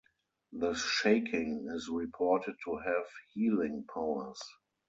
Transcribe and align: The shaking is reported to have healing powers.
The 0.53 0.73
shaking 0.73 1.67
is 1.71 1.87
reported 1.87 2.55
to 2.65 2.77
have 2.77 3.05
healing 3.35 3.85
powers. 3.93 4.41